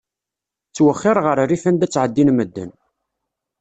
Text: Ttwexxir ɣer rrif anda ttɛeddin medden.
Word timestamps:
Ttwexxir 0.69 1.17
ɣer 1.25 1.37
rrif 1.45 1.63
anda 1.69 1.87
ttɛeddin 1.87 2.29
medden. 2.33 2.71